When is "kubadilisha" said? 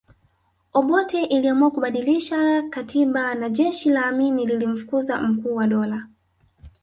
1.71-2.63